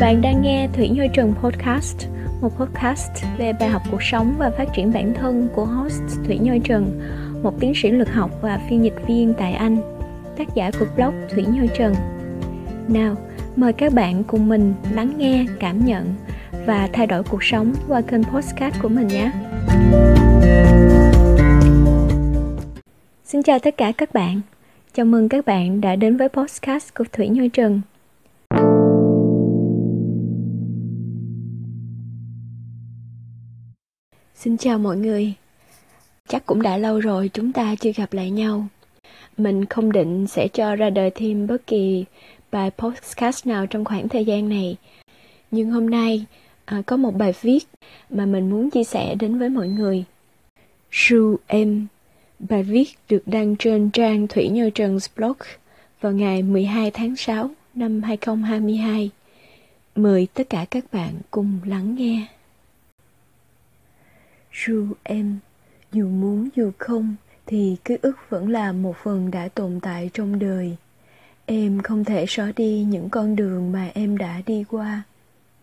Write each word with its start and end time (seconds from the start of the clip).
Bạn 0.00 0.22
đang 0.22 0.42
nghe 0.42 0.68
Thủy 0.72 0.88
Như 0.88 1.06
Trần 1.14 1.34
Podcast, 1.42 2.06
một 2.40 2.48
podcast 2.58 3.24
về 3.38 3.52
bài 3.52 3.68
học 3.68 3.82
cuộc 3.90 4.02
sống 4.02 4.34
và 4.38 4.50
phát 4.50 4.68
triển 4.74 4.92
bản 4.92 5.14
thân 5.14 5.48
của 5.54 5.64
host 5.64 6.02
Thủy 6.26 6.38
Như 6.38 6.58
Trần, 6.64 7.00
một 7.42 7.60
tiến 7.60 7.72
sĩ 7.74 7.90
lực 7.90 8.08
học 8.12 8.30
và 8.42 8.60
phiên 8.68 8.84
dịch 8.84 9.06
viên 9.06 9.34
tại 9.34 9.52
Anh, 9.52 9.76
tác 10.38 10.54
giả 10.54 10.70
của 10.78 10.86
blog 10.96 11.14
Thủy 11.30 11.44
Như 11.48 11.66
Trần. 11.74 11.94
Nào, 12.88 13.16
mời 13.56 13.72
các 13.72 13.92
bạn 13.92 14.24
cùng 14.24 14.48
mình 14.48 14.74
lắng 14.92 15.12
nghe, 15.18 15.46
cảm 15.60 15.84
nhận 15.84 16.14
và 16.66 16.88
thay 16.92 17.06
đổi 17.06 17.22
cuộc 17.22 17.44
sống 17.44 17.72
qua 17.88 18.00
kênh 18.00 18.24
podcast 18.24 18.82
của 18.82 18.88
mình 18.88 19.06
nhé. 19.06 19.32
Xin 23.24 23.42
chào 23.42 23.58
tất 23.58 23.76
cả 23.76 23.92
các 23.92 24.12
bạn. 24.12 24.40
Chào 24.94 25.06
mừng 25.06 25.28
các 25.28 25.46
bạn 25.46 25.80
đã 25.80 25.96
đến 25.96 26.16
với 26.16 26.28
podcast 26.28 26.94
của 26.94 27.04
Thủy 27.12 27.28
Như 27.28 27.48
Trần. 27.48 27.80
Xin 34.42 34.56
chào 34.56 34.78
mọi 34.78 34.96
người. 34.96 35.32
Chắc 36.28 36.46
cũng 36.46 36.62
đã 36.62 36.76
lâu 36.76 37.00
rồi 37.00 37.30
chúng 37.32 37.52
ta 37.52 37.74
chưa 37.80 37.92
gặp 37.92 38.12
lại 38.12 38.30
nhau. 38.30 38.66
Mình 39.36 39.64
không 39.64 39.92
định 39.92 40.26
sẽ 40.26 40.48
cho 40.52 40.76
ra 40.76 40.90
đời 40.90 41.10
thêm 41.14 41.46
bất 41.46 41.66
kỳ 41.66 42.04
bài 42.50 42.70
podcast 42.70 43.46
nào 43.46 43.66
trong 43.66 43.84
khoảng 43.84 44.08
thời 44.08 44.24
gian 44.24 44.48
này. 44.48 44.76
Nhưng 45.50 45.70
hôm 45.70 45.90
nay 45.90 46.24
à, 46.64 46.82
có 46.86 46.96
một 46.96 47.14
bài 47.14 47.34
viết 47.40 47.68
mà 48.10 48.26
mình 48.26 48.50
muốn 48.50 48.70
chia 48.70 48.84
sẻ 48.84 49.14
đến 49.14 49.38
với 49.38 49.48
mọi 49.48 49.68
người. 49.68 50.04
Ru 50.90 51.36
em 51.46 51.86
Bài 52.38 52.62
viết 52.62 52.88
được 53.08 53.22
đăng 53.26 53.56
trên 53.56 53.90
trang 53.90 54.26
Thủy 54.26 54.48
Như 54.48 54.70
Trần 54.70 54.98
blog 55.16 55.36
vào 56.00 56.12
ngày 56.12 56.42
12 56.42 56.90
tháng 56.90 57.16
6 57.16 57.50
năm 57.74 58.02
2022. 58.02 59.10
Mời 59.96 60.28
tất 60.34 60.50
cả 60.50 60.66
các 60.70 60.84
bạn 60.92 61.12
cùng 61.30 61.60
lắng 61.64 61.94
nghe. 61.98 62.26
Ru 64.52 64.86
em, 65.02 65.38
dù 65.92 66.08
muốn 66.08 66.48
dù 66.56 66.70
không 66.78 67.16
thì 67.46 67.76
ký 67.84 67.96
ức 68.02 68.16
vẫn 68.28 68.48
là 68.48 68.72
một 68.72 68.96
phần 69.02 69.30
đã 69.30 69.48
tồn 69.48 69.80
tại 69.82 70.10
trong 70.14 70.38
đời. 70.38 70.76
Em 71.46 71.82
không 71.82 72.04
thể 72.04 72.24
xóa 72.28 72.52
đi 72.56 72.84
những 72.84 73.10
con 73.10 73.36
đường 73.36 73.72
mà 73.72 73.90
em 73.94 74.18
đã 74.18 74.42
đi 74.46 74.64
qua, 74.64 75.02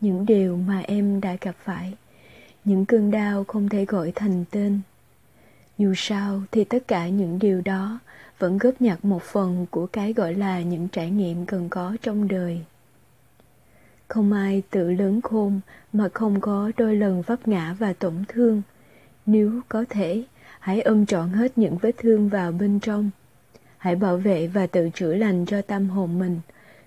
những 0.02 0.26
điều 0.26 0.58
mà 0.58 0.80
em 0.80 1.22
đã 1.22 1.38
gặp 1.42 1.56
phải, 1.64 1.94
những 2.66 2.86
cơn 2.86 3.12
đau 3.12 3.44
không 3.44 3.70
thể 3.70 3.86
gọi 3.86 4.12
thành 4.16 4.46
tên. 4.52 4.80
Dù 5.78 5.94
sao 5.96 6.42
thì 6.52 6.64
tất 6.64 6.88
cả 6.88 7.10
những 7.10 7.40
điều 7.40 7.62
đó 7.62 8.00
vẫn 8.40 8.58
góp 8.58 8.82
nhặt 8.82 9.06
một 9.06 9.24
phần 9.24 9.66
của 9.72 9.88
cái 9.88 10.14
gọi 10.14 10.34
là 10.34 10.62
những 10.62 10.88
trải 10.88 11.12
nghiệm 11.12 11.46
cần 11.46 11.70
có 11.70 11.98
trong 12.02 12.28
đời. 12.28 12.62
Không 14.08 14.34
ai 14.34 14.64
tự 14.70 14.92
lớn 14.92 15.22
khôn 15.22 15.60
mà 15.94 16.10
không 16.14 16.42
có 16.42 16.72
đôi 16.78 16.96
lần 16.96 17.22
vấp 17.22 17.48
ngã 17.48 17.76
và 17.80 17.94
tổn 17.94 18.14
thương. 18.28 18.62
Nếu 19.28 19.62
có 19.70 19.86
thể, 19.90 20.24
hãy 20.60 20.82
ôm 20.82 21.06
trọn 21.06 21.30
hết 21.30 21.58
những 21.58 21.78
vết 21.78 21.92
thương 21.98 22.30
vào 22.30 22.52
bên 22.52 22.80
trong. 22.80 23.10
Hãy 23.78 23.96
bảo 23.96 24.18
vệ 24.18 24.48
và 24.48 24.68
tự 24.68 24.90
chữa 24.94 25.14
lành 25.14 25.46
cho 25.46 25.62
tâm 25.62 25.90
hồn 25.90 26.20
mình, 26.20 26.40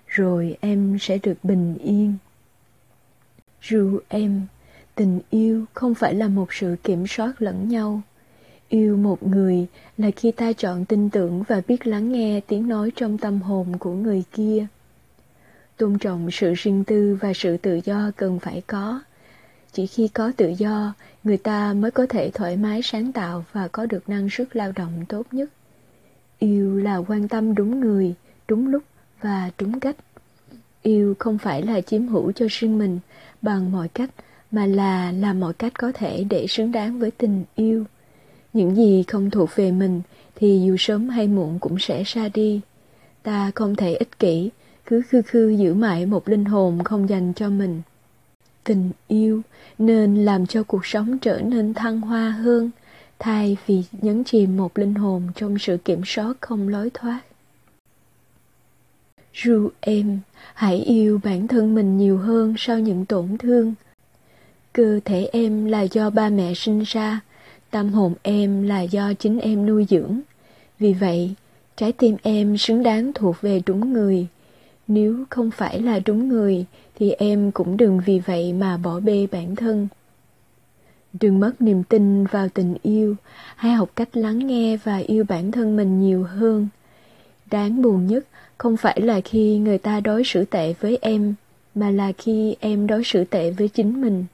rồi 0.07 0.57
em 0.61 0.97
sẽ 0.99 1.17
được 1.23 1.43
bình 1.43 1.77
yên. 1.77 2.15
Ru 3.61 3.99
em, 4.07 4.41
tình 4.95 5.19
yêu 5.29 5.65
không 5.73 5.95
phải 5.95 6.13
là 6.13 6.27
một 6.27 6.53
sự 6.53 6.75
kiểm 6.83 7.07
soát 7.07 7.41
lẫn 7.41 7.69
nhau 7.69 8.01
Yêu 8.71 8.97
một 8.97 9.27
người 9.27 9.67
là 9.97 10.11
khi 10.15 10.31
ta 10.31 10.53
chọn 10.53 10.85
tin 10.85 11.09
tưởng 11.09 11.43
và 11.47 11.61
biết 11.67 11.87
lắng 11.87 12.11
nghe 12.11 12.41
tiếng 12.47 12.67
nói 12.67 12.91
trong 12.95 13.17
tâm 13.17 13.41
hồn 13.41 13.77
của 13.79 13.93
người 13.93 14.23
kia. 14.33 14.65
Tôn 15.77 15.97
trọng 15.97 16.31
sự 16.31 16.53
riêng 16.53 16.83
tư 16.83 17.17
và 17.21 17.33
sự 17.35 17.57
tự 17.57 17.79
do 17.85 18.11
cần 18.15 18.39
phải 18.39 18.61
có. 18.67 19.01
Chỉ 19.73 19.87
khi 19.87 20.07
có 20.07 20.31
tự 20.37 20.53
do, 20.57 20.93
người 21.23 21.37
ta 21.37 21.73
mới 21.73 21.91
có 21.91 22.05
thể 22.09 22.31
thoải 22.33 22.57
mái 22.57 22.81
sáng 22.83 23.11
tạo 23.11 23.45
và 23.53 23.67
có 23.67 23.85
được 23.85 24.09
năng 24.09 24.29
suất 24.29 24.55
lao 24.55 24.71
động 24.75 25.05
tốt 25.09 25.25
nhất. 25.31 25.49
Yêu 26.39 26.77
là 26.77 26.97
quan 26.97 27.27
tâm 27.27 27.55
đúng 27.55 27.79
người, 27.79 28.13
đúng 28.47 28.67
lúc 28.67 28.83
và 29.21 29.51
đúng 29.59 29.79
cách. 29.79 29.95
Yêu 30.81 31.15
không 31.19 31.37
phải 31.37 31.61
là 31.61 31.81
chiếm 31.81 32.07
hữu 32.07 32.31
cho 32.31 32.45
riêng 32.49 32.77
mình 32.77 32.99
bằng 33.41 33.71
mọi 33.71 33.87
cách, 33.87 34.09
mà 34.51 34.65
là 34.65 35.11
làm 35.11 35.39
mọi 35.39 35.53
cách 35.53 35.73
có 35.79 35.91
thể 35.93 36.23
để 36.29 36.47
xứng 36.47 36.71
đáng 36.71 36.99
với 36.99 37.11
tình 37.11 37.43
yêu. 37.55 37.85
Những 38.53 38.75
gì 38.75 39.03
không 39.07 39.29
thuộc 39.29 39.49
về 39.55 39.71
mình 39.71 40.01
thì 40.35 40.61
dù 40.65 40.75
sớm 40.79 41.09
hay 41.09 41.27
muộn 41.27 41.59
cũng 41.59 41.79
sẽ 41.79 42.03
ra 42.03 42.29
đi. 42.33 42.61
Ta 43.23 43.51
không 43.55 43.75
thể 43.75 43.93
ích 43.93 44.19
kỷ, 44.19 44.49
cứ 44.85 45.01
khư 45.01 45.21
khư 45.21 45.49
giữ 45.49 45.73
mãi 45.73 46.05
một 46.05 46.29
linh 46.29 46.45
hồn 46.45 46.83
không 46.83 47.09
dành 47.09 47.33
cho 47.33 47.49
mình. 47.49 47.81
Tình 48.63 48.91
yêu 49.07 49.41
nên 49.77 50.25
làm 50.25 50.47
cho 50.47 50.63
cuộc 50.63 50.85
sống 50.85 51.19
trở 51.19 51.41
nên 51.41 51.73
thăng 51.73 52.01
hoa 52.01 52.29
hơn, 52.29 52.71
thay 53.19 53.57
vì 53.65 53.83
nhấn 53.91 54.23
chìm 54.23 54.57
một 54.57 54.77
linh 54.77 54.93
hồn 54.93 55.27
trong 55.35 55.59
sự 55.59 55.77
kiểm 55.77 56.01
soát 56.05 56.33
không 56.41 56.67
lối 56.67 56.89
thoát. 56.93 57.19
Ru 59.33 59.69
em, 59.79 60.19
hãy 60.53 60.77
yêu 60.77 61.19
bản 61.23 61.47
thân 61.47 61.75
mình 61.75 61.97
nhiều 61.97 62.17
hơn 62.17 62.53
sau 62.57 62.79
những 62.79 63.05
tổn 63.05 63.37
thương. 63.37 63.73
Cơ 64.73 64.99
thể 65.05 65.29
em 65.33 65.65
là 65.65 65.81
do 65.81 66.09
ba 66.09 66.29
mẹ 66.29 66.53
sinh 66.53 66.83
ra, 66.85 67.21
Tâm 67.71 67.93
hồn 67.93 68.13
em 68.21 68.63
là 68.63 68.81
do 68.81 69.13
chính 69.13 69.39
em 69.39 69.65
nuôi 69.65 69.85
dưỡng. 69.89 70.19
Vì 70.79 70.93
vậy, 70.93 71.33
trái 71.75 71.91
tim 71.91 72.17
em 72.23 72.57
xứng 72.57 72.83
đáng 72.83 73.11
thuộc 73.13 73.41
về 73.41 73.61
đúng 73.65 73.93
người. 73.93 74.27
Nếu 74.93 75.23
không 75.29 75.51
phải 75.51 75.81
là 75.81 75.99
đúng 76.05 76.29
người, 76.29 76.65
thì 76.95 77.11
em 77.11 77.51
cũng 77.51 77.77
đừng 77.77 78.01
vì 78.05 78.19
vậy 78.19 78.53
mà 78.53 78.77
bỏ 78.77 78.99
bê 78.99 79.27
bản 79.31 79.55
thân. 79.55 79.87
Đừng 81.13 81.39
mất 81.39 81.61
niềm 81.61 81.83
tin 81.83 82.25
vào 82.25 82.49
tình 82.49 82.75
yêu, 82.81 83.15
hãy 83.55 83.71
học 83.71 83.89
cách 83.95 84.17
lắng 84.17 84.47
nghe 84.47 84.77
và 84.77 84.97
yêu 84.97 85.23
bản 85.29 85.51
thân 85.51 85.75
mình 85.75 86.01
nhiều 86.01 86.23
hơn. 86.23 86.67
Đáng 87.51 87.81
buồn 87.81 88.07
nhất 88.07 88.25
không 88.57 88.77
phải 88.77 89.01
là 89.01 89.21
khi 89.21 89.57
người 89.57 89.77
ta 89.77 89.99
đối 89.99 90.23
xử 90.23 90.45
tệ 90.45 90.73
với 90.79 90.97
em, 91.01 91.33
mà 91.75 91.91
là 91.91 92.11
khi 92.17 92.55
em 92.59 92.87
đối 92.87 93.03
xử 93.03 93.23
tệ 93.23 93.51
với 93.51 93.67
chính 93.67 94.01
mình 94.01 94.25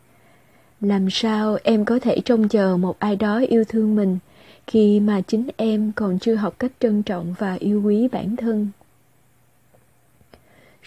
làm 0.81 1.09
sao 1.09 1.57
em 1.63 1.85
có 1.85 1.99
thể 1.99 2.19
trông 2.25 2.47
chờ 2.47 2.77
một 2.77 2.99
ai 2.99 3.15
đó 3.15 3.41
yêu 3.49 3.63
thương 3.67 3.95
mình 3.95 4.17
khi 4.67 4.99
mà 4.99 5.21
chính 5.21 5.47
em 5.57 5.91
còn 5.95 6.19
chưa 6.19 6.35
học 6.35 6.55
cách 6.59 6.71
trân 6.79 7.03
trọng 7.03 7.33
và 7.39 7.53
yêu 7.59 7.81
quý 7.85 8.07
bản 8.11 8.35
thân 8.35 8.67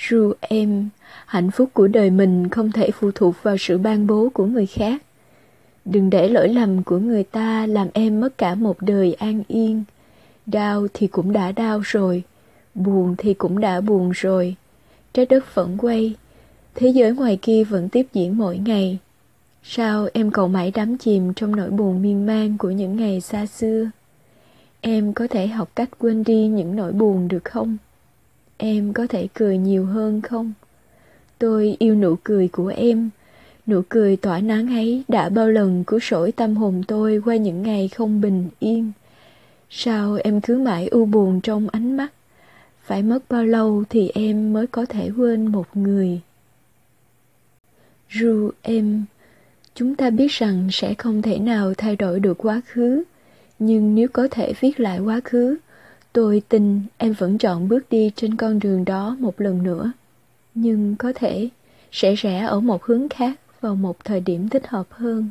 ru 0.09 0.33
em, 0.41 0.89
hạnh 1.27 1.51
phúc 1.51 1.71
của 1.73 1.89
đời 1.89 2.11
mình 2.11 2.49
không 2.49 2.73
thể 2.73 2.91
phụ 2.91 3.11
thuộc 3.15 3.35
vào 3.43 3.57
sự 3.57 3.79
ban 3.79 4.07
bố 4.07 4.29
của 4.35 4.47
người 4.47 4.67
khác 4.67 5.03
đừng 5.85 6.11
để 6.11 6.29
lỗi 6.29 6.49
lầm 6.49 6.83
của 6.83 6.99
người 6.99 7.23
ta 7.23 7.67
làm 7.67 7.89
em 7.95 8.21
mất 8.21 8.39
cả 8.39 8.55
một 8.55 8.77
đời 8.81 9.15
an 9.15 9.43
yên 9.49 9.85
đau 10.47 10.87
thì 10.95 11.07
cũng 11.07 11.33
đã 11.33 11.53
đau 11.53 11.81
rồi, 11.85 12.23
buồn 12.75 13.15
thì 13.19 13.35
cũng 13.35 13.61
đã 13.61 13.81
buồn 13.81 14.11
rồi 14.15 14.57
trái 15.13 15.27
đất 15.27 15.55
vẫn 15.55 15.77
quay, 15.79 16.15
thế 16.75 16.89
giới 16.89 17.13
ngoài 17.13 17.39
kia 17.43 17.65
vẫn 17.65 17.89
tiếp 17.89 18.07
diễn 18.13 18.39
mỗi 18.39 18.59
ngày 18.59 18.99
Sao 19.63 20.09
em 20.13 20.31
còn 20.31 20.53
mãi 20.53 20.71
đắm 20.71 20.99
chìm 20.99 21.35
trong 21.35 21.57
nỗi 21.57 21.71
buồn 21.71 22.03
miên 22.03 22.27
man 22.27 22.59
của 22.59 22.71
những 22.71 22.97
ngày 22.97 23.21
xa 23.21 23.47
xưa? 23.47 23.91
Em 24.81 25.13
có 25.13 25.27
thể 25.27 25.47
học 25.47 25.71
cách 25.77 25.89
quên 25.99 26.25
đi 26.25 26.47
những 26.47 26.77
nỗi 26.77 26.93
buồn 26.93 27.29
được 27.29 27.45
không? 27.45 27.77
Em 28.63 28.93
có 28.93 29.07
thể 29.07 29.29
cười 29.35 29.59
nhiều 29.59 29.87
hơn 29.87 30.21
không? 30.21 30.53
Tôi 31.39 31.77
yêu 31.79 31.95
nụ 31.95 32.17
cười 32.25 32.49
của 32.49 32.67
em. 32.67 33.11
Nụ 33.67 33.83
cười 33.89 34.17
tỏa 34.17 34.41
nắng 34.41 34.75
ấy 34.75 35.05
đã 35.09 35.29
bao 35.29 35.49
lần 35.49 35.85
cứu 35.85 35.99
sổi 36.01 36.33
tâm 36.33 36.57
hồn 36.57 36.83
tôi 36.89 37.23
qua 37.25 37.37
những 37.37 37.63
ngày 37.63 37.89
không 37.89 38.21
bình 38.21 38.49
yên. 38.59 38.93
Sao 39.71 40.19
em 40.25 40.41
cứ 40.41 40.59
mãi 40.59 40.89
u 40.89 41.05
buồn 41.05 41.41
trong 41.41 41.69
ánh 41.69 41.97
mắt? 41.97 42.13
Phải 42.83 43.03
mất 43.03 43.19
bao 43.29 43.45
lâu 43.45 43.85
thì 43.91 44.11
em 44.15 44.53
mới 44.53 44.67
có 44.67 44.87
thể 44.87 45.11
quên 45.17 45.47
một 45.47 45.77
người? 45.77 46.21
Ru, 48.09 48.51
em, 48.63 49.05
chúng 49.75 49.95
ta 49.95 50.11
biết 50.11 50.31
rằng 50.31 50.69
sẽ 50.73 50.95
không 50.95 51.23
thể 51.23 51.39
nào 51.39 51.75
thay 51.75 51.97
đổi 51.97 52.21
được 52.21 52.39
quá 52.39 52.61
khứ 52.67 53.03
nhưng 53.59 53.95
nếu 53.95 54.09
có 54.13 54.29
thể 54.31 54.53
viết 54.61 54.81
lại 54.81 54.99
quá 54.99 55.21
khứ 55.25 55.57
tôi 56.13 56.43
tin 56.49 56.81
em 56.97 57.13
vẫn 57.13 57.39
chọn 57.39 57.69
bước 57.69 57.91
đi 57.91 58.11
trên 58.17 58.37
con 58.37 58.59
đường 58.59 58.85
đó 58.85 59.17
một 59.21 59.41
lần 59.41 59.63
nữa. 59.63 59.93
Nhưng 60.55 60.97
có 60.97 61.13
thể 61.15 61.49
sẽ 61.93 62.15
rẽ 62.15 62.39
ở 62.39 62.61
một 62.61 62.85
hướng 62.85 63.09
khác 63.09 63.41
vào 63.61 63.75
một 63.75 64.05
thời 64.05 64.21
điểm 64.21 64.49
thích 64.49 64.67
hợp 64.69 64.87
hơn. 64.91 65.31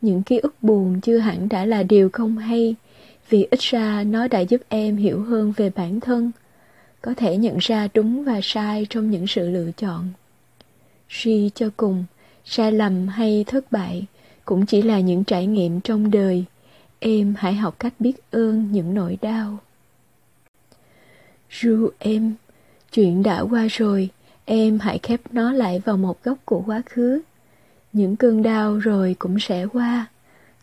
Những 0.00 0.22
ký 0.22 0.38
ức 0.38 0.54
buồn 0.62 1.00
chưa 1.00 1.18
hẳn 1.18 1.48
đã 1.48 1.64
là 1.64 1.82
điều 1.82 2.10
không 2.12 2.38
hay, 2.38 2.74
vì 3.28 3.46
ít 3.50 3.60
ra 3.60 4.04
nó 4.04 4.28
đã 4.28 4.40
giúp 4.40 4.60
em 4.68 4.96
hiểu 4.96 5.22
hơn 5.22 5.52
về 5.56 5.70
bản 5.70 6.00
thân, 6.00 6.30
có 7.02 7.14
thể 7.16 7.36
nhận 7.36 7.58
ra 7.58 7.88
đúng 7.94 8.24
và 8.24 8.40
sai 8.42 8.86
trong 8.90 9.10
những 9.10 9.26
sự 9.26 9.50
lựa 9.50 9.70
chọn. 9.76 10.08
Suy 11.08 11.50
cho 11.54 11.70
cùng, 11.76 12.04
sai 12.44 12.72
lầm 12.72 13.08
hay 13.08 13.44
thất 13.46 13.72
bại 13.72 14.06
cũng 14.44 14.66
chỉ 14.66 14.82
là 14.82 15.00
những 15.00 15.24
trải 15.24 15.46
nghiệm 15.46 15.80
trong 15.80 16.10
đời. 16.10 16.44
Em 16.98 17.34
hãy 17.38 17.54
học 17.54 17.76
cách 17.78 17.94
biết 17.98 18.30
ơn 18.30 18.72
những 18.72 18.94
nỗi 18.94 19.18
đau 19.22 19.58
ru 21.50 21.90
em 21.98 22.34
chuyện 22.92 23.22
đã 23.22 23.40
qua 23.40 23.66
rồi 23.70 24.10
em 24.44 24.78
hãy 24.78 24.98
khép 25.02 25.20
nó 25.32 25.52
lại 25.52 25.80
vào 25.84 25.96
một 25.96 26.24
góc 26.24 26.38
của 26.44 26.62
quá 26.66 26.82
khứ. 26.86 27.20
Những 27.92 28.16
cơn 28.16 28.42
đau 28.42 28.78
rồi 28.78 29.16
cũng 29.18 29.38
sẽ 29.40 29.66
qua. 29.72 30.06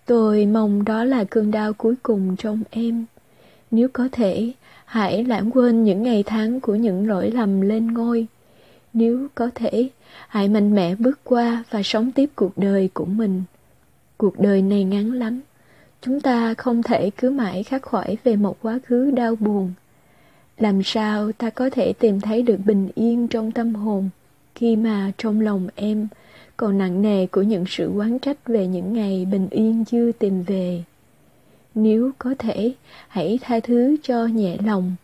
Tôi 0.06 0.46
mong 0.46 0.86
đó 0.86 1.04
là 1.04 1.24
cơn 1.24 1.52
đau 1.52 1.74
cuối 1.74 1.96
cùng 2.04 2.36
trong 2.36 2.64
em. 2.70 3.06
Nếu 3.72 3.88
có 3.94 4.10
thể, 4.12 4.52
hãy 4.86 5.24
lãng 5.24 5.52
quên 5.52 5.84
những 5.84 6.04
ngày 6.04 6.24
tháng 6.24 6.60
của 6.60 6.76
những 6.76 7.08
lỗi 7.08 7.32
lầm 7.32 7.62
lên 7.62 7.94
ngôi. 7.94 8.28
Nếu 8.94 9.28
có 9.36 9.50
thể, 9.56 9.90
hãy 10.28 10.48
mạnh 10.48 10.76
mẽ 10.76 10.96
bước 10.96 11.20
qua 11.24 11.64
và 11.70 11.84
sống 11.84 12.12
tiếp 12.12 12.30
cuộc 12.36 12.58
đời 12.58 12.90
của 12.94 13.06
mình. 13.06 13.44
Cuộc 14.18 14.40
đời 14.40 14.62
này 14.62 14.84
ngắn 14.84 15.12
lắm. 15.12 15.42
Chúng 16.02 16.22
ta 16.22 16.54
không 16.54 16.84
thể 16.84 17.10
cứ 17.18 17.30
mãi 17.30 17.64
khắc 17.64 17.82
khoải 17.82 18.18
về 18.24 18.36
một 18.36 18.58
quá 18.62 18.80
khứ 18.86 19.12
đau 19.12 19.36
buồn. 19.36 19.74
Làm 20.58 20.84
sao 20.84 21.32
ta 21.32 21.50
có 21.50 21.70
thể 21.70 21.94
tìm 21.94 22.20
thấy 22.20 22.42
được 22.42 22.58
bình 22.66 22.90
yên 22.96 23.28
trong 23.28 23.52
tâm 23.52 23.76
hồn 23.76 24.10
khi 24.56 24.76
mà 24.76 25.12
trong 25.18 25.42
lòng 25.42 25.68
em 25.76 26.08
còn 26.58 26.78
nặng 26.78 27.02
nề 27.02 27.28
của 27.28 27.42
những 27.42 27.66
sự 27.68 27.90
quán 27.90 28.20
trách 28.20 28.38
về 28.46 28.68
những 28.68 28.94
ngày 28.94 29.28
bình 29.32 29.48
yên 29.52 29.86
chưa 29.86 30.12
tìm 30.12 30.44
về. 30.44 30.84
Nếu 31.76 32.12
có 32.18 32.36
thể, 32.40 32.74
hãy 33.08 33.40
tha 33.42 33.60
thứ 33.60 33.96
cho 34.04 34.26
nhẹ 34.26 34.58
lòng. 34.66 34.96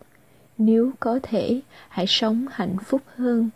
Nếu 0.57 0.91
có 1.00 1.19
thể, 1.23 1.59
hãy 1.89 2.06
sống 2.07 2.45
hạnh 2.51 2.75
phúc 2.85 3.01
hơn. 3.15 3.49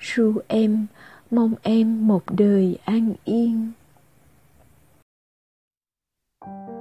Ru 0.00 0.32
em, 0.48 0.86
mong 1.30 1.54
em 1.62 2.08
một 2.08 2.22
đời 2.30 2.78
an 2.84 3.12
yên. 3.24 3.72
Thank 6.46 6.68
you. 6.68 6.75